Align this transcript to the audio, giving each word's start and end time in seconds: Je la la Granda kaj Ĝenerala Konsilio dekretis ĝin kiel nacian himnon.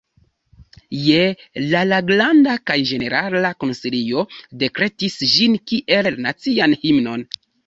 Je 0.99 1.17
la 1.73 1.83
la 1.89 1.99
Granda 2.11 2.55
kaj 2.71 2.77
Ĝenerala 2.93 3.51
Konsilio 3.65 4.25
dekretis 4.65 5.19
ĝin 5.35 5.61
kiel 5.73 6.11
nacian 6.29 6.77
himnon. 6.87 7.29